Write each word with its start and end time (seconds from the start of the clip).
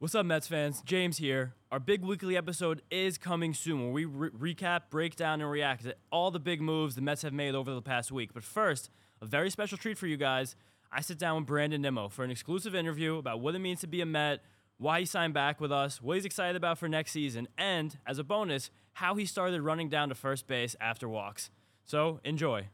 What's 0.00 0.14
up, 0.14 0.24
Mets 0.24 0.48
fans? 0.48 0.80
James 0.80 1.18
here. 1.18 1.52
Our 1.70 1.78
big 1.78 2.02
weekly 2.02 2.34
episode 2.34 2.80
is 2.90 3.18
coming 3.18 3.52
soon 3.52 3.82
where 3.82 3.90
we 3.90 4.06
re- 4.06 4.54
recap, 4.54 4.84
break 4.88 5.14
down, 5.14 5.42
and 5.42 5.50
react 5.50 5.82
to 5.82 5.94
all 6.10 6.30
the 6.30 6.40
big 6.40 6.62
moves 6.62 6.94
the 6.94 7.02
Mets 7.02 7.20
have 7.20 7.34
made 7.34 7.54
over 7.54 7.74
the 7.74 7.82
past 7.82 8.10
week. 8.10 8.32
But 8.32 8.42
first, 8.42 8.88
a 9.20 9.26
very 9.26 9.50
special 9.50 9.76
treat 9.76 9.98
for 9.98 10.06
you 10.06 10.16
guys. 10.16 10.56
I 10.90 11.02
sit 11.02 11.18
down 11.18 11.36
with 11.36 11.46
Brandon 11.46 11.82
Nimmo 11.82 12.08
for 12.08 12.24
an 12.24 12.30
exclusive 12.30 12.74
interview 12.74 13.18
about 13.18 13.40
what 13.40 13.54
it 13.54 13.58
means 13.58 13.80
to 13.80 13.86
be 13.86 14.00
a 14.00 14.06
Met, 14.06 14.42
why 14.78 15.00
he 15.00 15.04
signed 15.04 15.34
back 15.34 15.60
with 15.60 15.70
us, 15.70 16.00
what 16.00 16.14
he's 16.14 16.24
excited 16.24 16.56
about 16.56 16.78
for 16.78 16.88
next 16.88 17.12
season, 17.12 17.46
and, 17.58 17.98
as 18.06 18.18
a 18.18 18.24
bonus, 18.24 18.70
how 18.94 19.16
he 19.16 19.26
started 19.26 19.60
running 19.60 19.90
down 19.90 20.08
to 20.08 20.14
first 20.14 20.46
base 20.46 20.74
after 20.80 21.10
walks. 21.10 21.50
So, 21.84 22.20
enjoy. 22.24 22.68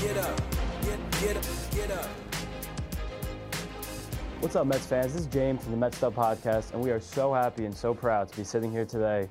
Get 0.00 0.16
up, 0.16 0.40
get, 0.82 1.10
get 1.20 1.36
up, 1.38 1.44
get 1.72 1.90
up. 1.90 2.25
What's 4.40 4.54
up, 4.54 4.66
Mets 4.66 4.84
fans? 4.84 5.14
This 5.14 5.22
is 5.22 5.26
James 5.28 5.62
from 5.62 5.72
the 5.72 5.78
Mets 5.78 5.96
Stub 5.96 6.14
Podcast, 6.14 6.74
and 6.74 6.80
we 6.82 6.90
are 6.90 7.00
so 7.00 7.32
happy 7.32 7.64
and 7.64 7.74
so 7.74 7.94
proud 7.94 8.28
to 8.28 8.36
be 8.36 8.44
sitting 8.44 8.70
here 8.70 8.84
today 8.84 9.28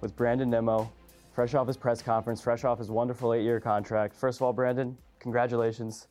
with 0.00 0.16
Brandon 0.16 0.50
Nimmo, 0.50 0.92
fresh 1.30 1.54
off 1.54 1.68
his 1.68 1.76
press 1.76 2.02
conference, 2.02 2.42
fresh 2.42 2.64
off 2.64 2.78
his 2.78 2.90
wonderful 2.90 3.32
eight 3.34 3.44
year 3.44 3.60
contract. 3.60 4.14
First 4.14 4.38
of 4.38 4.42
all, 4.42 4.52
Brandon, 4.52 4.98
congratulations. 5.20 6.08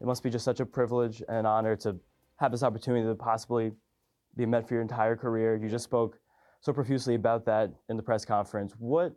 It 0.00 0.06
must 0.06 0.22
be 0.22 0.30
just 0.30 0.44
such 0.44 0.58
a 0.58 0.66
privilege 0.66 1.22
and 1.28 1.38
an 1.38 1.46
honor 1.46 1.76
to 1.76 1.96
have 2.36 2.50
this 2.50 2.62
opportunity 2.62 3.06
to 3.06 3.14
possibly 3.14 3.72
be 4.36 4.44
a 4.44 4.46
Met 4.46 4.66
for 4.66 4.74
your 4.74 4.82
entire 4.82 5.14
career. 5.14 5.54
You 5.54 5.68
just 5.68 5.84
spoke 5.84 6.18
so 6.62 6.72
profusely 6.72 7.14
about 7.14 7.44
that 7.44 7.70
in 7.90 7.98
the 7.98 8.02
press 8.02 8.24
conference. 8.24 8.74
What 8.78 9.12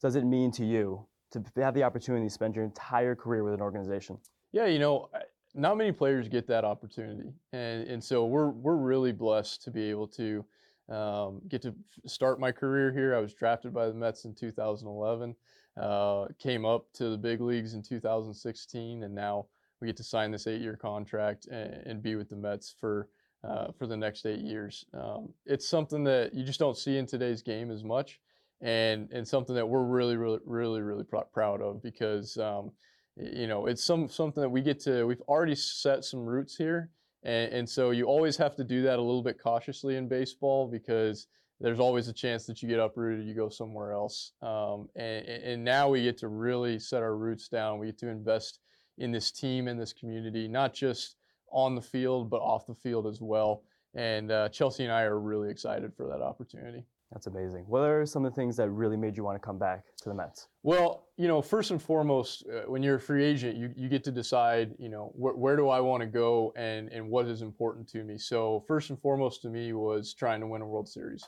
does 0.00 0.14
it 0.14 0.24
mean 0.24 0.52
to 0.52 0.64
you 0.64 1.04
to 1.32 1.42
have 1.56 1.74
the 1.74 1.82
opportunity 1.82 2.26
to 2.26 2.32
spend 2.32 2.54
your 2.54 2.64
entire 2.64 3.16
career 3.16 3.42
with 3.42 3.54
an 3.54 3.60
organization? 3.60 4.18
Yeah, 4.52 4.66
you 4.66 4.78
know, 4.78 5.10
not 5.54 5.76
many 5.76 5.92
players 5.92 6.28
get 6.28 6.46
that 6.48 6.64
opportunity, 6.64 7.32
and 7.52 7.86
and 7.86 8.02
so 8.02 8.26
we're 8.26 8.50
we're 8.50 8.76
really 8.76 9.12
blessed 9.12 9.62
to 9.62 9.70
be 9.70 9.88
able 9.90 10.08
to 10.08 10.44
um, 10.88 11.40
get 11.48 11.62
to 11.62 11.74
start 12.06 12.40
my 12.40 12.52
career 12.52 12.92
here. 12.92 13.14
I 13.14 13.20
was 13.20 13.34
drafted 13.34 13.72
by 13.72 13.86
the 13.86 13.94
Mets 13.94 14.24
in 14.24 14.34
2011, 14.34 15.34
uh, 15.80 16.26
came 16.38 16.64
up 16.64 16.86
to 16.94 17.08
the 17.10 17.16
big 17.16 17.40
leagues 17.40 17.74
in 17.74 17.82
2016, 17.82 19.04
and 19.04 19.14
now 19.14 19.46
we 19.80 19.86
get 19.86 19.96
to 19.96 20.04
sign 20.04 20.30
this 20.30 20.46
eight-year 20.46 20.76
contract 20.76 21.46
and, 21.46 21.74
and 21.86 22.02
be 22.02 22.16
with 22.16 22.28
the 22.28 22.36
Mets 22.36 22.74
for 22.78 23.08
uh, 23.44 23.70
for 23.78 23.86
the 23.86 23.96
next 23.96 24.26
eight 24.26 24.40
years. 24.40 24.84
Um, 24.94 25.28
it's 25.46 25.68
something 25.68 26.02
that 26.04 26.34
you 26.34 26.44
just 26.44 26.58
don't 26.58 26.76
see 26.76 26.96
in 26.96 27.06
today's 27.06 27.42
game 27.42 27.70
as 27.70 27.84
much, 27.84 28.18
and 28.60 29.08
and 29.12 29.26
something 29.26 29.54
that 29.54 29.68
we're 29.68 29.84
really 29.84 30.16
really 30.16 30.40
really 30.44 30.82
really 30.82 31.04
pr- 31.04 31.18
proud 31.32 31.62
of 31.62 31.80
because. 31.80 32.36
Um, 32.38 32.72
you 33.16 33.46
know, 33.46 33.66
it's 33.66 33.82
some 33.82 34.08
something 34.08 34.40
that 34.40 34.48
we 34.48 34.60
get 34.60 34.80
to. 34.80 35.06
We've 35.06 35.20
already 35.22 35.54
set 35.54 36.04
some 36.04 36.20
roots 36.20 36.56
here, 36.56 36.90
and, 37.22 37.52
and 37.52 37.68
so 37.68 37.90
you 37.90 38.04
always 38.04 38.36
have 38.36 38.56
to 38.56 38.64
do 38.64 38.82
that 38.82 38.98
a 38.98 39.02
little 39.02 39.22
bit 39.22 39.38
cautiously 39.42 39.96
in 39.96 40.08
baseball 40.08 40.66
because 40.68 41.26
there's 41.60 41.80
always 41.80 42.08
a 42.08 42.12
chance 42.12 42.46
that 42.46 42.62
you 42.62 42.68
get 42.68 42.80
uprooted, 42.80 43.26
you 43.26 43.34
go 43.34 43.48
somewhere 43.48 43.92
else. 43.92 44.32
Um, 44.42 44.88
and, 44.96 45.26
and 45.26 45.64
now 45.64 45.88
we 45.88 46.02
get 46.02 46.18
to 46.18 46.28
really 46.28 46.78
set 46.78 47.02
our 47.02 47.16
roots 47.16 47.48
down. 47.48 47.78
We 47.78 47.86
get 47.86 47.98
to 47.98 48.08
invest 48.08 48.58
in 48.98 49.12
this 49.12 49.30
team 49.30 49.68
in 49.68 49.78
this 49.78 49.92
community, 49.92 50.48
not 50.48 50.74
just 50.74 51.16
on 51.50 51.74
the 51.74 51.82
field 51.82 52.28
but 52.28 52.40
off 52.40 52.66
the 52.66 52.74
field 52.74 53.06
as 53.06 53.20
well. 53.20 53.62
And 53.94 54.32
uh, 54.32 54.48
Chelsea 54.48 54.84
and 54.84 54.92
I 54.92 55.02
are 55.02 55.18
really 55.18 55.50
excited 55.50 55.94
for 55.96 56.08
that 56.08 56.20
opportunity. 56.20 56.84
That's 57.14 57.28
amazing. 57.28 57.64
What 57.68 57.82
are 57.82 58.04
some 58.04 58.24
of 58.24 58.32
the 58.32 58.36
things 58.36 58.56
that 58.56 58.68
really 58.70 58.96
made 58.96 59.16
you 59.16 59.22
want 59.22 59.40
to 59.40 59.46
come 59.46 59.56
back 59.56 59.84
to 60.02 60.08
the 60.08 60.14
Mets? 60.14 60.48
Well, 60.64 61.06
you 61.16 61.28
know, 61.28 61.40
first 61.40 61.70
and 61.70 61.80
foremost, 61.80 62.44
uh, 62.52 62.68
when 62.68 62.82
you're 62.82 62.96
a 62.96 63.00
free 63.00 63.24
agent, 63.24 63.56
you, 63.56 63.72
you 63.76 63.88
get 63.88 64.02
to 64.04 64.10
decide, 64.10 64.74
you 64.80 64.88
know, 64.88 65.12
wh- 65.14 65.38
where 65.38 65.54
do 65.54 65.68
I 65.68 65.78
want 65.78 66.00
to 66.00 66.08
go 66.08 66.52
and, 66.56 66.90
and 66.90 67.08
what 67.08 67.28
is 67.28 67.40
important 67.40 67.88
to 67.90 68.02
me. 68.02 68.18
So, 68.18 68.64
first 68.66 68.90
and 68.90 69.00
foremost 69.00 69.42
to 69.42 69.48
me 69.48 69.72
was 69.72 70.12
trying 70.12 70.40
to 70.40 70.48
win 70.48 70.60
a 70.60 70.66
World 70.66 70.88
Series. 70.88 71.24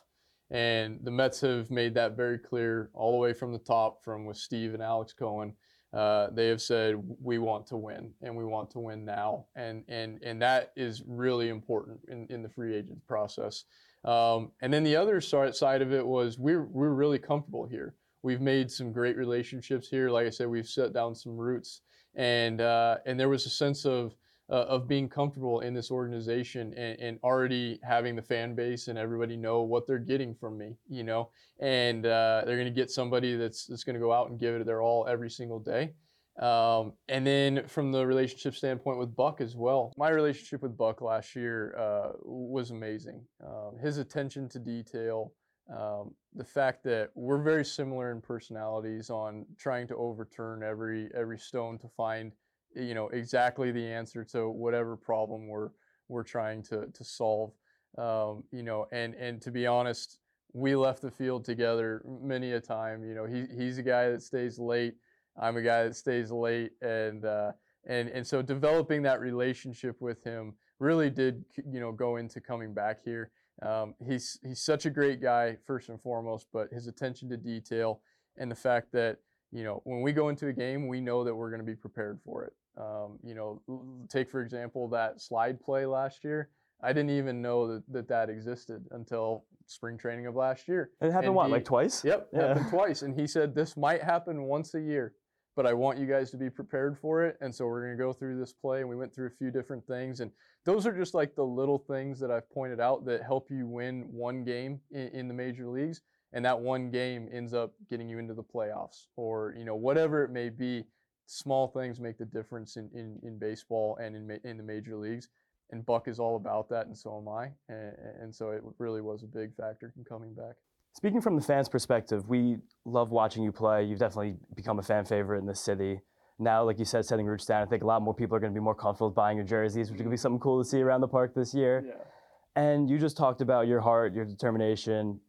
And 0.51 0.99
the 1.05 1.13
Mets 1.13 1.41
have 1.43 1.71
made 1.71 1.95
that 1.95 2.17
very 2.17 2.39
clear 2.39 2.91
all 2.93 3.13
the 3.13 3.19
way 3.19 3.33
from 3.33 3.53
the 3.53 3.59
top, 3.59 4.03
from 4.03 4.25
with 4.27 4.37
Steve 4.37 4.75
and 4.75 4.83
Alex 4.83 5.13
Cohen. 5.13 5.55
Uh, 5.93 6.29
they 6.33 6.49
have 6.49 6.61
said 6.61 6.97
we 7.23 7.39
want 7.39 7.67
to 7.69 7.77
win 7.77 8.13
and 8.23 8.37
we 8.37 8.45
want 8.45 8.71
to 8.71 8.81
win 8.81 9.05
now, 9.05 9.47
and 9.55 9.85
and 9.89 10.23
and 10.23 10.43
that 10.43 10.73
is 10.77 11.03
really 11.07 11.49
important 11.49 11.99
in, 12.09 12.27
in 12.29 12.43
the 12.43 12.49
free 12.49 12.75
agent 12.75 12.99
process. 13.07 13.65
Um, 14.07 14.53
and 14.63 14.73
then 14.73 14.85
the 14.85 14.97
other 14.97 15.21
side 15.21 15.83
of 15.83 15.93
it 15.93 16.07
was 16.07 16.39
we're 16.39 16.65
we're 16.65 16.95
really 16.95 17.19
comfortable 17.19 17.67
here. 17.67 17.95
We've 18.23 18.41
made 18.41 18.71
some 18.71 18.93
great 18.93 19.17
relationships 19.17 19.89
here. 19.89 20.11
Like 20.11 20.27
I 20.27 20.31
said, 20.31 20.49
we've 20.49 20.69
set 20.69 20.93
down 20.93 21.15
some 21.15 21.37
roots, 21.37 21.83
and 22.15 22.61
uh, 22.61 22.99
and 23.05 23.19
there 23.19 23.29
was 23.29 23.47
a 23.47 23.51
sense 23.51 23.85
of 23.85 24.15
uh, 24.49 24.65
of 24.69 24.87
being 24.87 25.09
comfortable 25.09 25.61
in 25.61 25.75
this 25.75 25.91
organization 25.91 26.73
and, 26.75 27.01
and, 27.01 27.19
already 27.25 27.81
having 27.83 28.15
the 28.15 28.23
fan 28.23 28.55
base 28.55 28.87
and 28.87 28.97
everybody 28.97 29.37
know 29.37 29.63
what 29.63 29.89
they're 29.89 29.99
getting 29.99 30.33
from 30.37 30.57
me, 30.57 30.77
you 30.89 31.03
know, 31.03 31.31
and 31.59 32.07
uh, 32.07 32.43
they're 32.47 32.57
going 32.57 32.65
to 32.65 32.71
get 32.71 32.89
somebody 32.89 33.35
that's 33.35 33.67
that's 33.67 33.83
going 33.83 33.95
to 33.95 34.01
go 34.01 34.13
out 34.13 34.31
and 34.31 34.39
give 34.39 34.55
it 34.55 34.59
to 34.59 34.65
their 34.65 34.83
all 34.83 35.05
every 35.09 35.31
single 35.31 35.59
day. 35.59 35.93
Um, 36.39 36.93
and 37.09 37.27
then 37.27 37.67
from 37.67 37.93
the 37.93 38.07
relationship 38.07 38.55
standpoint 38.55 38.99
with 38.99 39.17
Buck 39.17 39.41
as 39.41 39.57
well, 39.57 39.93
my 39.97 40.11
relationship 40.11 40.63
with 40.63 40.77
Buck 40.77 41.01
last 41.01 41.35
year 41.35 41.75
uh, 41.79 42.13
was 42.23 42.71
amazing. 42.71 43.23
Um, 43.43 43.79
his 43.81 43.97
attention 43.97 44.49
to 44.51 44.59
detail, 44.59 45.33
um, 45.75 46.15
the 46.35 46.45
fact 46.45 46.85
that 46.85 47.11
we're 47.15 47.43
very 47.43 47.65
similar 47.65 48.13
in 48.13 48.21
personalities 48.21 49.09
on 49.09 49.47
trying 49.59 49.87
to 49.89 49.97
overturn 49.97 50.63
every 50.63 51.09
every 51.15 51.39
stone 51.39 51.79
to 51.79 51.89
find, 51.89 52.33
you 52.75 52.95
know, 52.95 53.09
exactly 53.09 53.73
the 53.73 53.85
answer 53.85 54.23
to 54.25 54.51
whatever 54.51 54.97
problem 54.97 55.49
we're 55.49 55.71
we're 56.09 56.23
trying 56.23 56.63
to 56.65 56.87
to 56.93 57.05
solve. 57.05 57.53
Um, 57.97 58.45
you 58.53 58.63
know, 58.63 58.87
and 58.93 59.15
and 59.15 59.41
to 59.41 59.51
be 59.51 59.67
honest, 59.67 60.19
we 60.53 60.77
left 60.77 61.01
the 61.01 61.11
field 61.11 61.47
together 61.47 62.03
many 62.07 62.53
a 62.53 62.61
time. 62.61 63.05
You 63.05 63.15
know, 63.15 63.25
he 63.25 63.47
he's 63.57 63.79
a 63.79 63.83
guy 63.83 64.11
that 64.11 64.23
stays 64.23 64.59
late 64.59 64.97
I'm 65.41 65.57
a 65.57 65.63
guy 65.63 65.85
that 65.85 65.97
stays 65.97 66.31
late, 66.31 66.73
and 66.81 67.25
uh, 67.25 67.53
and 67.87 68.09
and 68.09 68.27
so 68.27 68.43
developing 68.43 69.03
that 69.03 69.21
relationship 69.21 69.97
with 70.01 70.23
him 70.25 70.55
really 70.79 71.11
did 71.11 71.45
you 71.71 71.81
know 71.81 71.93
go 71.93 72.17
into 72.17 72.41
coming 72.41 72.75
back 72.75 72.99
here. 73.05 73.31
Um, 73.63 73.95
he's 74.07 74.39
he's 74.43 74.61
such 74.61 74.87
a 74.87 74.91
great 74.91 75.21
guy 75.21 75.57
first 75.67 75.89
and 75.89 76.01
foremost, 76.01 76.47
but 76.53 76.69
his 76.73 76.87
attention 76.87 77.29
to 77.31 77.37
detail 77.37 78.01
and 78.37 78.51
the 78.51 78.57
fact 78.57 78.93
that 78.93 79.19
you 79.53 79.65
know 79.65 79.81
when 79.85 80.03
we 80.03 80.13
go 80.13 80.29
into 80.29 80.49
a 80.49 80.53
game, 80.53 80.89
we 80.89 81.01
know 81.01 81.25
that 81.25 81.35
we're 81.35 81.51
going 81.51 81.61
to 81.61 81.67
be 81.67 81.77
prepared 81.77 82.21
for 82.25 82.45
it. 82.45 82.53
Um, 82.79 83.19
you 83.23 83.35
know, 83.35 83.63
take 84.09 84.31
for 84.31 84.43
example 84.43 84.89
that 84.89 85.21
slide 85.21 85.61
play 85.61 85.87
last 85.87 86.25
year. 86.25 86.51
I 86.83 86.89
didn't 86.93 87.11
even 87.11 87.41
know 87.41 87.67
that 87.69 87.83
that, 87.93 88.09
that 88.09 88.29
existed 88.29 88.85
until 88.91 89.45
spring 89.67 89.97
training 89.97 90.27
of 90.27 90.35
last 90.35 90.69
year. 90.69 90.91
It 91.01 91.07
happened 91.07 91.27
and 91.27 91.35
what, 91.35 91.47
he, 91.47 91.53
like 91.53 91.65
twice? 91.65 92.05
Yep, 92.05 92.29
yeah. 92.33 92.49
happened 92.49 92.69
twice. 92.69 93.03
And 93.03 93.19
he 93.19 93.27
said 93.27 93.55
this 93.55 93.77
might 93.77 94.03
happen 94.03 94.43
once 94.43 94.75
a 94.75 94.81
year 94.81 95.15
but 95.57 95.67
I 95.67 95.73
want 95.73 95.99
you 95.99 96.07
guys 96.07 96.31
to 96.31 96.37
be 96.37 96.51
prepared 96.51 96.99
for 96.99 97.25
it. 97.25 97.39
And 97.41 97.53
so 97.53 97.67
we're 97.67 97.81
going 97.81 97.97
to 97.97 98.03
go 98.03 98.13
through 98.13 98.39
this 98.39 98.53
play. 98.53 98.81
And 98.81 98.89
we 98.89 98.95
went 98.95 99.15
through 99.15 99.29
a 99.29 99.39
few 99.39 99.51
different 99.51 99.87
things. 99.87 100.21
And 100.21 100.31
those 100.67 100.87
are 100.87 100.93
just 100.93 101.15
like 101.15 101.35
the 101.35 101.45
little 101.45 101.79
things 101.79 102.21
that 102.21 102.31
I've 102.31 102.49
pointed 102.51 102.79
out 102.79 103.07
that 103.07 103.23
help 103.23 103.51
you 103.51 103.67
win 103.67 104.07
one 104.13 104.45
game 104.45 104.81
in, 104.91 105.09
in 105.09 105.29
the 105.29 105.35
major 105.35 105.67
leagues. 105.67 106.03
And 106.35 106.45
that 106.45 106.61
one 106.61 106.91
game 106.91 107.29
ends 107.33 107.55
up 107.55 107.73
getting 107.89 108.09
you 108.09 108.19
into 108.19 108.35
the 108.35 108.43
playoffs 108.43 109.07
or, 109.17 109.55
you 109.57 109.65
know, 109.65 109.77
whatever 109.77 110.23
it 110.23 110.31
may 110.31 110.51
be. 110.51 110.85
Small 111.29 111.67
things 111.67 111.99
make 111.99 112.19
the 112.19 112.25
difference 112.27 112.77
in, 112.77 112.89
in, 112.95 113.19
in 113.25 113.39
baseball 113.39 113.97
and 114.01 114.15
in, 114.15 114.39
in 114.45 114.57
the 114.57 114.63
major 114.63 114.97
leagues. 114.97 115.29
And 115.71 115.85
Buck 115.85 116.07
is 116.07 116.21
all 116.21 116.37
about 116.37 116.69
that, 116.69 116.87
and 116.87 116.97
so 116.97 117.19
am 117.19 117.29
I. 117.29 117.51
And, 117.69 117.93
and 118.21 118.35
so 118.35 118.51
it 118.51 118.63
really 118.79 119.01
was 119.01 119.25
a 119.25 119.27
big 119.27 119.53
factor 119.57 119.93
in 119.97 120.05
coming 120.05 120.33
back. 120.35 120.55
Speaking 120.97 121.21
from 121.21 121.37
the 121.37 121.43
fans' 121.43 121.69
perspective, 121.69 122.27
we 122.27 122.57
love 122.87 123.11
watching 123.11 123.43
you 123.43 123.53
play. 123.53 123.85
You've 123.85 123.99
definitely 123.99 124.37
become 124.55 124.79
a 124.79 124.83
fan 124.83 125.05
favorite 125.05 125.41
in 125.41 125.45
the 125.45 125.55
city. 125.55 126.01
Now, 126.39 126.65
like 126.65 126.79
you 126.79 126.87
said, 126.87 127.05
setting 127.05 127.27
roots 127.27 127.45
down, 127.45 127.63
I 127.63 127.67
think 127.67 127.83
a 127.83 127.87
lot 127.87 128.01
more 128.01 128.15
people 128.15 128.35
are 128.35 128.41
going 128.41 128.51
to 128.51 128.59
be 128.59 128.65
more 128.65 128.75
comfortable 128.75 129.11
buying 129.11 129.37
your 129.37 129.45
jerseys, 129.45 129.91
which 129.91 130.01
could 130.01 130.11
be 130.11 130.17
something 130.17 130.41
cool 130.41 130.63
to 130.63 130.67
see 130.67 130.81
around 130.81 131.03
the 131.03 131.09
park 131.09 131.35
this 131.35 131.53
year. 131.53 131.85
Yeah. 131.87 132.63
And 132.63 132.89
you 132.89 132.99
just 132.99 133.15
talked 133.15 133.43
about 133.43 133.67
your 133.67 133.83
heart, 133.83 134.15
your 134.15 134.25
determination. 134.25 135.21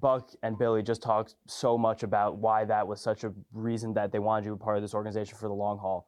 Buck 0.00 0.30
and 0.44 0.56
Billy 0.56 0.84
just 0.84 1.02
talked 1.02 1.34
so 1.48 1.76
much 1.76 2.04
about 2.04 2.36
why 2.36 2.64
that 2.64 2.86
was 2.86 3.00
such 3.00 3.24
a 3.24 3.32
reason 3.52 3.94
that 3.94 4.12
they 4.12 4.20
wanted 4.20 4.44
you 4.44 4.52
a 4.52 4.56
part 4.56 4.76
of 4.76 4.82
this 4.82 4.94
organization 4.94 5.36
for 5.36 5.48
the 5.48 5.54
long 5.54 5.78
haul. 5.78 6.06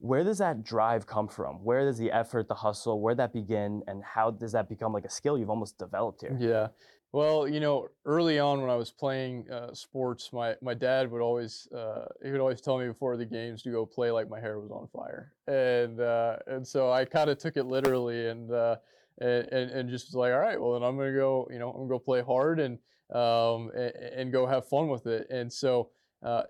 Where 0.00 0.24
does 0.24 0.38
that 0.38 0.64
drive 0.64 1.06
come 1.06 1.28
from? 1.28 1.64
Where 1.64 1.86
does 1.86 1.96
the 1.96 2.10
effort, 2.10 2.48
the 2.48 2.54
hustle, 2.54 3.00
where 3.00 3.14
that 3.14 3.32
begin, 3.32 3.82
and 3.86 4.02
how 4.02 4.30
does 4.30 4.52
that 4.52 4.68
become 4.68 4.92
like 4.92 5.04
a 5.04 5.10
skill 5.10 5.38
you've 5.38 5.50
almost 5.50 5.78
developed 5.78 6.22
here? 6.22 6.36
Yeah, 6.38 6.68
well, 7.12 7.48
you 7.48 7.58
know, 7.58 7.88
early 8.04 8.38
on 8.38 8.60
when 8.60 8.70
I 8.70 8.76
was 8.76 8.92
playing 8.92 9.50
uh, 9.50 9.74
sports, 9.74 10.32
my, 10.32 10.54
my 10.62 10.74
dad 10.74 11.10
would 11.10 11.20
always 11.20 11.66
uh, 11.76 12.04
he 12.22 12.30
would 12.30 12.40
always 12.40 12.60
tell 12.60 12.78
me 12.78 12.86
before 12.86 13.16
the 13.16 13.24
games 13.24 13.62
to 13.62 13.70
go 13.70 13.84
play 13.84 14.12
like 14.12 14.28
my 14.28 14.38
hair 14.38 14.60
was 14.60 14.70
on 14.70 14.86
fire, 14.92 15.32
and 15.48 16.00
uh, 16.00 16.36
and 16.46 16.66
so 16.66 16.92
I 16.92 17.04
kind 17.04 17.28
of 17.28 17.38
took 17.38 17.56
it 17.56 17.64
literally 17.64 18.28
and, 18.28 18.52
uh, 18.52 18.76
and, 19.20 19.48
and 19.48 19.70
and 19.70 19.90
just 19.90 20.06
was 20.08 20.14
like, 20.14 20.32
all 20.32 20.38
right, 20.38 20.60
well 20.60 20.74
then 20.74 20.84
I'm 20.84 20.96
gonna 20.96 21.12
go, 21.12 21.48
you 21.50 21.58
know, 21.58 21.70
I'm 21.70 21.76
gonna 21.78 21.88
go 21.88 21.98
play 21.98 22.22
hard 22.22 22.60
and 22.60 22.78
um, 23.12 23.72
and, 23.74 23.92
and 23.94 24.32
go 24.32 24.46
have 24.46 24.68
fun 24.68 24.88
with 24.88 25.06
it, 25.06 25.26
and 25.30 25.52
so. 25.52 25.90
Uh, 26.22 26.42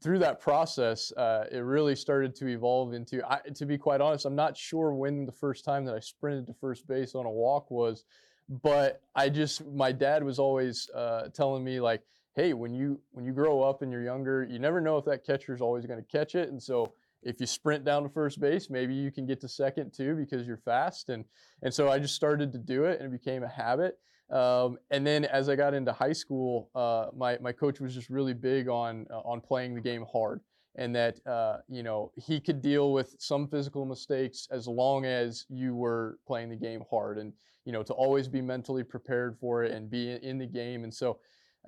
through 0.00 0.20
that 0.20 0.38
process, 0.38 1.10
uh, 1.16 1.46
it 1.50 1.58
really 1.58 1.96
started 1.96 2.32
to 2.32 2.46
evolve 2.46 2.92
into. 2.94 3.28
I, 3.28 3.40
to 3.56 3.66
be 3.66 3.76
quite 3.76 4.00
honest, 4.00 4.24
I'm 4.24 4.36
not 4.36 4.56
sure 4.56 4.94
when 4.94 5.26
the 5.26 5.32
first 5.32 5.64
time 5.64 5.84
that 5.86 5.96
I 5.96 5.98
sprinted 5.98 6.46
to 6.46 6.54
first 6.54 6.86
base 6.86 7.16
on 7.16 7.26
a 7.26 7.28
walk 7.28 7.68
was, 7.68 8.04
but 8.48 9.02
I 9.14 9.28
just 9.28 9.66
my 9.66 9.92
dad 9.92 10.22
was 10.22 10.38
always 10.38 10.88
uh, 10.94 11.28
telling 11.34 11.64
me 11.64 11.80
like, 11.80 12.02
hey, 12.34 12.52
when 12.52 12.74
you 12.74 13.00
when 13.12 13.24
you 13.24 13.32
grow 13.32 13.62
up 13.62 13.82
and 13.82 13.90
you're 13.90 14.04
younger, 14.04 14.46
you 14.48 14.58
never 14.58 14.80
know 14.80 14.98
if 14.98 15.04
that 15.06 15.24
catcher 15.24 15.54
is 15.54 15.60
always 15.60 15.86
going 15.86 16.02
to 16.02 16.06
catch 16.06 16.34
it, 16.34 16.50
and 16.50 16.62
so 16.62 16.92
if 17.22 17.40
you 17.40 17.46
sprint 17.46 17.84
down 17.84 18.04
to 18.04 18.08
first 18.08 18.40
base, 18.40 18.70
maybe 18.70 18.94
you 18.94 19.10
can 19.10 19.26
get 19.26 19.40
to 19.40 19.48
second 19.48 19.92
too 19.92 20.14
because 20.14 20.46
you're 20.46 20.56
fast. 20.58 21.08
And 21.08 21.24
and 21.62 21.74
so 21.74 21.90
I 21.90 21.98
just 21.98 22.14
started 22.14 22.52
to 22.52 22.58
do 22.58 22.84
it, 22.84 23.00
and 23.00 23.12
it 23.12 23.12
became 23.12 23.42
a 23.42 23.48
habit. 23.48 23.98
Um, 24.30 24.78
and 24.90 25.06
then 25.06 25.24
as 25.24 25.48
I 25.48 25.54
got 25.56 25.74
into 25.74 25.92
high 25.92 26.12
school, 26.12 26.70
uh, 26.74 27.06
my 27.16 27.38
my 27.40 27.52
coach 27.52 27.80
was 27.80 27.94
just 27.94 28.10
really 28.10 28.34
big 28.34 28.68
on 28.68 29.06
uh, 29.10 29.20
on 29.20 29.40
playing 29.40 29.74
the 29.74 29.80
game 29.80 30.04
hard, 30.10 30.40
and 30.76 30.94
that 30.94 31.24
uh, 31.26 31.58
you 31.68 31.82
know 31.82 32.12
he 32.16 32.40
could 32.40 32.62
deal 32.62 32.92
with 32.92 33.16
some 33.18 33.48
physical 33.48 33.84
mistakes 33.84 34.48
as 34.50 34.66
long 34.68 35.04
as 35.04 35.46
you 35.48 35.74
were 35.74 36.18
playing 36.26 36.48
the 36.48 36.56
game 36.56 36.82
hard, 36.90 37.18
and 37.18 37.32
you 37.66 37.72
know 37.72 37.82
to 37.82 37.92
always 37.92 38.28
be 38.28 38.40
mentally 38.40 38.82
prepared 38.82 39.36
for 39.38 39.64
it 39.64 39.72
and 39.72 39.90
be 39.90 40.12
in 40.22 40.38
the 40.38 40.46
game. 40.46 40.84
And 40.84 40.94
so 40.94 41.18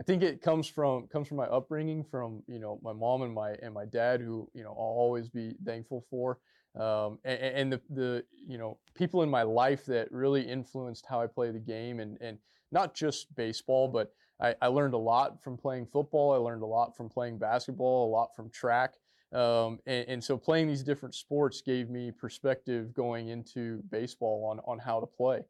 I 0.01 0.05
think 0.05 0.23
it 0.23 0.41
comes 0.41 0.69
from 0.69 1.09
comes 1.09 1.27
from 1.29 1.37
my 1.37 1.47
upbringing, 1.47 2.05
from 2.05 2.43
you 2.47 2.61
know 2.61 2.79
my 2.83 2.93
mom 2.93 3.23
and 3.23 3.35
my 3.35 3.51
and 3.63 3.75
my 3.75 3.85
dad, 3.85 4.21
who 4.21 4.49
you 4.55 4.63
know 4.63 4.71
I'll 4.71 4.77
always 4.77 5.29
be 5.29 5.57
thankful 5.65 6.05
for, 6.09 6.39
um, 6.79 7.19
and, 7.25 7.39
and, 7.39 7.73
the 7.73 7.81
the 7.91 8.25
you 8.47 8.59
know 8.59 8.79
people 8.95 9.23
in 9.25 9.29
my 9.29 9.43
life 9.43 9.85
that 9.87 10.11
really 10.13 10.43
influenced 10.43 11.05
how 11.05 11.21
I 11.21 11.27
play 11.27 11.51
the 11.51 11.59
game, 11.59 11.99
and 11.99 12.17
and 12.21 12.39
not 12.71 12.95
just 12.95 13.35
baseball, 13.35 13.89
but 13.89 14.13
I, 14.41 14.55
I 14.63 14.69
learned 14.69 14.95
a 14.95 14.99
lot 14.99 15.43
from 15.43 15.57
playing 15.57 15.87
football. 15.87 16.33
I 16.33 16.37
learned 16.37 16.63
a 16.63 16.67
lot 16.67 16.97
from 16.97 17.09
playing 17.09 17.39
basketball, 17.39 18.09
a 18.09 18.13
lot 18.13 18.37
from 18.37 18.51
track, 18.51 18.95
um, 19.33 19.81
and, 19.87 20.09
and 20.09 20.25
so 20.25 20.37
playing 20.37 20.69
these 20.69 20.85
different 20.85 21.17
sports 21.17 21.61
gave 21.61 21.91
me 21.91 22.13
perspective 22.13 22.95
going 22.95 23.31
into 23.31 23.83
baseball 23.91 24.45
on 24.49 24.61
on 24.61 24.79
how 24.79 25.01
to 25.01 25.07
play. 25.07 25.41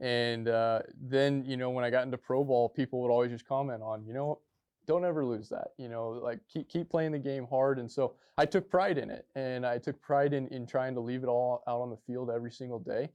And 0.00 0.48
uh, 0.48 0.80
then, 1.00 1.44
you 1.44 1.56
know, 1.56 1.70
when 1.70 1.84
I 1.84 1.90
got 1.90 2.04
into 2.04 2.18
pro 2.18 2.44
ball, 2.44 2.68
people 2.68 3.00
would 3.02 3.10
always 3.10 3.30
just 3.30 3.46
comment 3.46 3.82
on, 3.82 4.04
you 4.04 4.12
know, 4.12 4.40
don't 4.86 5.04
ever 5.04 5.24
lose 5.24 5.48
that. 5.48 5.68
You 5.78 5.88
know, 5.88 6.10
like 6.10 6.40
keep 6.52 6.68
keep 6.68 6.90
playing 6.90 7.12
the 7.12 7.18
game 7.18 7.46
hard. 7.48 7.78
And 7.78 7.90
so 7.90 8.14
I 8.36 8.46
took 8.46 8.68
pride 8.70 8.98
in 8.98 9.10
it, 9.10 9.26
and 9.34 9.66
I 9.66 9.78
took 9.78 10.00
pride 10.02 10.32
in 10.32 10.48
in 10.48 10.66
trying 10.66 10.94
to 10.94 11.00
leave 11.00 11.22
it 11.22 11.28
all 11.28 11.62
out 11.66 11.80
on 11.80 11.90
the 11.90 11.96
field 11.96 12.30
every 12.30 12.50
single 12.50 12.78
day. 12.78 13.10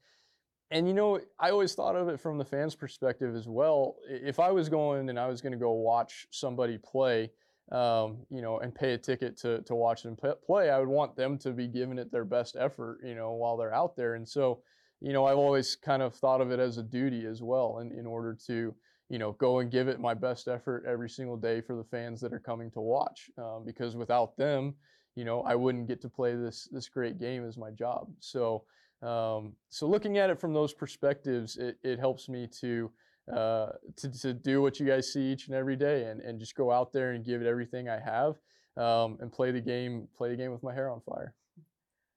And 0.72 0.88
you 0.88 0.94
know, 0.94 1.20
I 1.40 1.50
always 1.50 1.74
thought 1.74 1.96
of 1.96 2.10
it 2.10 2.20
from 2.20 2.38
the 2.38 2.46
fans' 2.46 2.76
perspective 2.76 3.36
as 3.36 3.48
well. 3.48 3.96
If 4.08 4.40
I 4.40 4.52
was 4.52 4.70
going 4.70 5.10
and 5.10 5.20
I 5.20 5.28
was 5.28 5.42
going 5.42 5.54
to 5.54 5.58
go 5.58 5.72
watch 5.72 6.28
somebody 6.32 6.78
play, 6.78 7.32
um, 7.72 8.18
you 8.30 8.42
know, 8.42 8.60
and 8.60 8.74
pay 8.74 8.94
a 8.94 8.98
ticket 8.98 9.38
to 9.38 9.62
to 9.64 9.76
watch 9.76 10.04
them 10.04 10.16
play, 10.46 10.70
I 10.70 10.80
would 10.80 10.88
want 10.88 11.16
them 11.16 11.38
to 11.40 11.52
be 11.52 11.68
giving 11.68 11.98
it 11.98 12.12
their 12.12 12.26
best 12.26 12.56
effort, 12.58 13.00
you 13.04 13.16
know, 13.16 13.34
while 13.34 13.58
they're 13.58 13.74
out 13.74 13.96
there. 13.96 14.16
And 14.16 14.28
so 14.28 14.62
you 15.02 15.14
know, 15.14 15.26
I've 15.26 15.38
always 15.38 15.76
kind 15.76 16.02
of 16.02 16.16
thought 16.16 16.42
of 16.42 16.52
it 16.52 16.60
as 16.60 16.78
a 16.78 16.84
duty 16.84 17.26
as 17.26 17.42
well, 17.42 17.80
in, 17.80 17.92
in 17.92 18.06
order 18.06 18.38
to, 18.48 18.76
you 19.10 19.18
know, 19.18 19.32
go 19.34 19.60
and 19.60 19.72
give 19.72 19.88
it 19.88 20.00
my 20.00 20.14
best 20.14 20.48
effort 20.48 20.86
every 20.88 21.10
single 21.10 21.38
day 21.38 21.62
for 21.62 21.76
the 21.76 21.84
fans 21.84 22.22
that 22.22 22.34
are 22.34 22.40
coming 22.40 22.70
to 22.72 22.82
watch. 22.82 23.30
Um, 23.38 23.64
because 23.66 23.96
without 23.96 24.36
them, 24.38 24.76
you 25.16 25.26
know, 25.26 25.42
I 25.42 25.56
wouldn't 25.56 25.88
get 25.88 26.02
to 26.02 26.10
play 26.10 26.36
this 26.36 26.70
this 26.72 26.88
great 26.90 27.20
game 27.20 27.46
as 27.46 27.58
my 27.58 27.72
job. 27.72 28.08
So, 28.20 28.64
um, 29.02 29.54
so 29.70 29.88
looking 29.88 30.18
at 30.18 30.30
it 30.30 30.40
from 30.40 30.54
those 30.54 30.74
perspectives, 30.74 31.58
it, 31.58 31.78
it 31.84 32.00
helps 32.00 32.30
me 32.30 32.48
to, 32.62 32.92
uh, 33.34 33.70
to 33.98 34.12
to 34.22 34.34
do 34.34 34.62
what 34.62 34.80
you 34.80 34.86
guys 34.86 35.12
see 35.12 35.32
each 35.32 35.48
and 35.48 35.56
every 35.56 35.76
day, 35.76 36.06
and 36.06 36.22
and 36.22 36.40
just 36.40 36.56
go 36.56 36.72
out 36.72 36.94
there 36.94 37.12
and 37.14 37.26
give 37.26 37.42
it 37.42 37.48
everything 37.48 37.90
I 37.90 38.00
have, 38.00 38.36
um, 38.78 39.18
and 39.22 39.32
play 39.32 39.52
the 39.52 39.62
game, 39.62 40.08
play 40.16 40.30
the 40.30 40.38
game 40.38 40.52
with 40.52 40.64
my 40.64 40.74
hair 40.74 40.90
on 40.90 41.02
fire. 41.02 41.34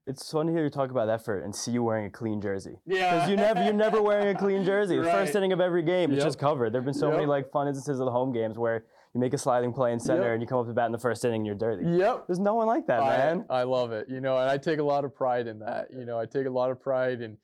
It's 0.07 0.31
fun 0.33 0.47
to 0.47 0.53
hear 0.53 0.65
you 0.65 0.71
talk 0.71 0.91
about 0.91 1.09
effort 1.09 1.43
and 1.45 1.55
see 1.55 1.71
you 1.71 1.83
wearing 1.85 2.07
a 2.07 2.11
clean 2.11 2.41
jersey. 2.41 2.77
Yeah. 2.87 3.15
Because 3.15 3.31
you 3.31 3.37
never 3.37 3.63
you're 3.63 3.73
never 3.73 4.03
wearing 4.03 4.35
a 4.35 4.39
clean 4.39 4.65
jersey. 4.73 4.97
The 4.99 5.05
first 5.05 5.35
inning 5.37 5.53
of 5.53 5.61
every 5.61 5.83
game, 5.83 6.11
it's 6.11 6.19
Yep. 6.19 6.27
just 6.27 6.39
covered. 6.41 6.73
There've 6.73 6.85
been 6.85 6.93
so 6.93 7.11
many 7.11 7.25
like 7.27 7.51
fun 7.53 7.69
instances 7.69 8.01
of 8.01 8.07
the 8.07 8.11
home 8.11 8.33
games 8.33 8.59
where 8.59 8.85
you 9.15 9.21
make 9.21 9.33
a 9.33 9.39
sliding 9.39 9.73
play 9.73 9.93
in 9.93 10.01
center 10.01 10.23
Yep. 10.25 10.33
and 10.33 10.43
you 10.43 10.49
come 10.49 10.59
up 10.59 10.67
to 10.67 10.73
bat 10.73 10.87
in 10.87 10.93
the 10.93 10.99
first 10.99 11.25
inning 11.25 11.41
and 11.43 11.47
you're 11.47 11.55
dirty. 11.55 11.87
Yep. 11.89 12.25
There's 12.27 12.41
no 12.41 12.55
one 12.55 12.67
like 12.67 12.87
that, 12.89 13.01
I, 13.01 13.17
man. 13.17 13.45
I 13.49 13.63
love 13.63 13.93
it. 13.93 14.09
You 14.09 14.21
know, 14.21 14.37
and 14.39 14.51
I 14.51 14.57
take 14.59 14.81
a 14.81 14.85
lot 14.85 15.05
of 15.05 15.15
pride 15.15 15.47
in 15.47 15.61
that. 15.61 15.89
You 15.93 16.05
know, 16.05 16.19
I 16.19 16.27
take 16.27 16.47
a 16.47 16.51
lot 16.51 16.71
of 16.73 16.81
pride 16.81 17.21
in. 17.21 17.37